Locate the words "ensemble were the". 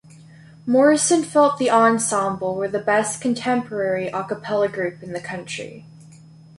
1.69-2.79